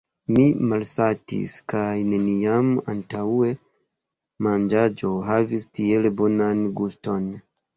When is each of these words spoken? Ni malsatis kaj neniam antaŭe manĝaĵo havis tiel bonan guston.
Ni 0.35 0.43
malsatis 0.69 1.57
kaj 1.73 1.91
neniam 2.13 2.71
antaŭe 2.93 3.51
manĝaĵo 4.47 5.13
havis 5.29 5.69
tiel 5.81 6.11
bonan 6.23 6.65
guston. 6.83 7.31